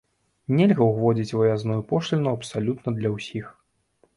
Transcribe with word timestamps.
Нельга 0.59 0.87
ўводзіць 0.91 1.35
выязную 1.39 1.77
пошліну 1.91 2.33
абсалютна 2.39 2.95
для 2.97 3.09
ўсіх. 3.19 3.45